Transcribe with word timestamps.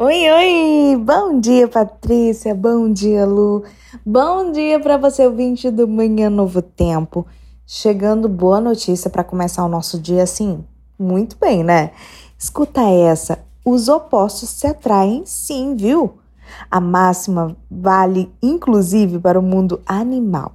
Oi, 0.00 0.30
oi! 0.30 0.96
Bom 0.96 1.40
dia, 1.40 1.66
Patrícia. 1.66 2.54
Bom 2.54 2.92
dia, 2.92 3.26
Lu. 3.26 3.64
Bom 4.06 4.52
dia 4.52 4.78
para 4.78 4.96
você, 4.96 5.26
ouvinte 5.26 5.72
do 5.72 5.88
Manhã 5.88 6.30
Novo 6.30 6.62
Tempo. 6.62 7.26
Chegando 7.66 8.28
boa 8.28 8.60
notícia 8.60 9.10
para 9.10 9.24
começar 9.24 9.64
o 9.64 9.68
nosso 9.68 9.98
dia 9.98 10.22
assim. 10.22 10.64
Muito 10.96 11.36
bem, 11.36 11.64
né? 11.64 11.90
Escuta 12.38 12.80
essa. 12.80 13.40
Os 13.64 13.88
opostos 13.88 14.50
se 14.50 14.68
atraem 14.68 15.24
sim, 15.26 15.74
viu? 15.74 16.20
A 16.70 16.78
máxima 16.78 17.56
vale 17.68 18.32
inclusive 18.40 19.18
para 19.18 19.36
o 19.36 19.42
mundo 19.42 19.80
animal. 19.84 20.52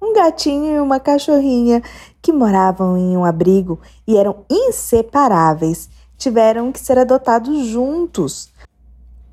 Um 0.00 0.14
gatinho 0.14 0.76
e 0.76 0.80
uma 0.80 1.00
cachorrinha 1.00 1.82
que 2.22 2.32
moravam 2.32 2.96
em 2.96 3.16
um 3.16 3.24
abrigo 3.24 3.80
e 4.06 4.16
eram 4.16 4.44
inseparáveis 4.48 5.90
tiveram 6.16 6.70
que 6.70 6.78
ser 6.78 6.96
adotados 6.96 7.66
juntos 7.66 8.52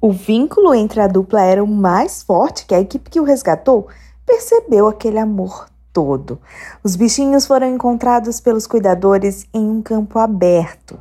o 0.06 0.12
vínculo 0.12 0.76
entre 0.76 1.02
a 1.02 1.08
dupla 1.08 1.42
era 1.42 1.64
o 1.64 1.68
mais 1.68 2.22
forte 2.22 2.68
que 2.68 2.76
a 2.76 2.80
equipe 2.80 3.10
que 3.10 3.20
o 3.20 3.24
resgatou 3.24 3.88
percebeu 4.24 4.88
aquele 4.88 5.18
amor 5.18 5.68
todo. 5.92 6.40
Os 6.84 6.96
bichinhos 6.96 7.48
foram 7.48 7.74
encontrados 7.74 8.40
pelos 8.40 8.68
cuidadores 8.68 9.48
em 9.52 9.68
um 9.68 9.82
campo 9.82 10.20
aberto. 10.20 11.00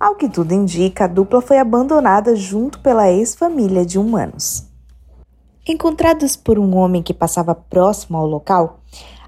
Ao 0.00 0.14
que 0.14 0.26
tudo 0.26 0.54
indica, 0.54 1.04
a 1.04 1.06
dupla 1.06 1.42
foi 1.42 1.58
abandonada 1.58 2.34
junto 2.34 2.80
pela 2.80 3.12
ex-família 3.12 3.84
de 3.84 3.98
humanos. 3.98 4.66
Encontrados 5.68 6.34
por 6.34 6.58
um 6.58 6.76
homem 6.76 7.02
que 7.02 7.12
passava 7.12 7.54
próximo 7.54 8.16
ao 8.16 8.26
local, 8.26 8.80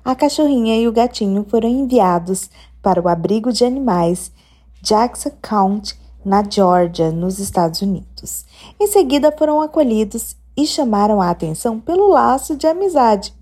a 0.03 0.15
cachorrinha 0.15 0.81
e 0.81 0.89
o 0.89 0.93
gatinho 0.93 1.45
foram 1.51 1.69
enviados 1.69 2.49
para 2.81 2.99
o 2.99 3.07
abrigo 3.07 3.53
de 3.53 3.63
animais 3.63 4.33
Jackson 4.81 5.33
County 5.43 6.08
na 6.25 6.43
Geórgia, 6.49 7.11
nos 7.11 7.39
Estados 7.39 7.83
Unidos. 7.83 8.45
Em 8.79 8.87
seguida, 8.87 9.35
foram 9.37 9.61
acolhidos 9.61 10.37
e 10.57 10.67
chamaram 10.67 11.21
a 11.21 11.31
atenção 11.31 11.79
pelo 11.79 12.09
laço 12.09 12.57
de 12.57 12.67
amizade. 12.67 13.35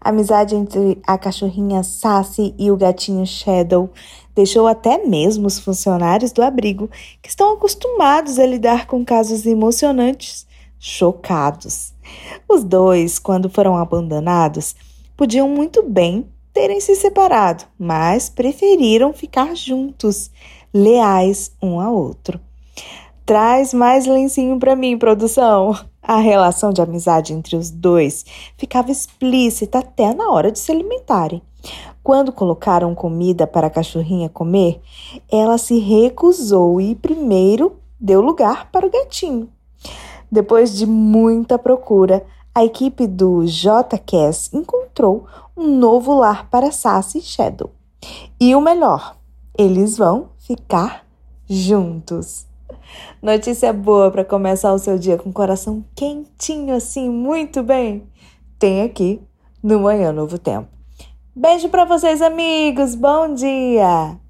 A 0.00 0.10
amizade 0.10 0.54
entre 0.54 1.00
a 1.06 1.18
cachorrinha 1.18 1.82
Sassy 1.82 2.54
e 2.58 2.70
o 2.70 2.76
gatinho 2.76 3.26
Shadow 3.26 3.90
deixou 4.34 4.66
até 4.66 5.04
mesmo 5.04 5.46
os 5.46 5.58
funcionários 5.58 6.30
do 6.30 6.42
abrigo, 6.42 6.90
que 7.22 7.28
estão 7.28 7.54
acostumados 7.54 8.38
a 8.38 8.46
lidar 8.46 8.86
com 8.86 9.04
casos 9.04 9.46
emocionantes, 9.46 10.46
chocados. 10.78 11.92
Os 12.48 12.62
dois, 12.62 13.18
quando 13.18 13.48
foram 13.48 13.76
abandonados, 13.76 14.76
podiam 15.16 15.48
muito 15.48 15.82
bem 15.82 16.28
terem 16.56 16.80
se 16.80 16.96
separado, 16.96 17.64
mas 17.78 18.30
preferiram 18.30 19.12
ficar 19.12 19.54
juntos 19.54 20.30
leais 20.72 21.52
um 21.62 21.78
ao 21.78 21.94
outro. 21.94 22.40
Traz 23.26 23.74
mais 23.74 24.06
lencinho 24.06 24.58
para 24.58 24.74
mim, 24.74 24.96
produção. 24.96 25.78
A 26.02 26.16
relação 26.16 26.72
de 26.72 26.80
amizade 26.80 27.34
entre 27.34 27.56
os 27.56 27.70
dois 27.70 28.24
ficava 28.56 28.90
explícita 28.90 29.80
até 29.80 30.14
na 30.14 30.30
hora 30.30 30.50
de 30.50 30.58
se 30.58 30.72
alimentarem. 30.72 31.42
Quando 32.02 32.32
colocaram 32.32 32.94
comida 32.94 33.46
para 33.46 33.66
a 33.66 33.70
cachorrinha 33.70 34.30
comer, 34.30 34.80
ela 35.30 35.58
se 35.58 35.78
recusou 35.78 36.80
e 36.80 36.94
primeiro 36.94 37.76
deu 38.00 38.22
lugar 38.22 38.70
para 38.70 38.86
o 38.86 38.90
gatinho. 38.90 39.50
Depois 40.32 40.74
de 40.74 40.86
muita 40.86 41.58
procura, 41.58 42.24
a 42.54 42.64
equipe 42.64 43.06
do 43.06 43.44
JCast 43.44 44.56
encontrou 44.56 44.85
um 45.56 45.78
novo 45.78 46.14
lar 46.14 46.48
para 46.50 46.72
Sassy 46.72 47.18
e 47.18 47.22
Shadow. 47.22 47.70
E 48.40 48.54
o 48.54 48.60
melhor, 48.60 49.16
eles 49.56 49.96
vão 49.96 50.30
ficar 50.38 51.06
juntos. 51.48 52.46
Notícia 53.22 53.72
boa 53.72 54.10
para 54.10 54.24
começar 54.24 54.72
o 54.72 54.78
seu 54.78 54.98
dia 54.98 55.18
com 55.18 55.30
o 55.30 55.32
coração 55.32 55.84
quentinho 55.94 56.74
assim, 56.74 57.08
muito 57.10 57.62
bem. 57.62 58.06
Tem 58.58 58.82
aqui 58.82 59.20
no 59.62 59.80
Manhã 59.80 60.12
Novo 60.12 60.38
Tempo. 60.38 60.68
Beijo 61.34 61.68
para 61.68 61.84
vocês, 61.84 62.22
amigos. 62.22 62.94
Bom 62.94 63.34
dia. 63.34 64.25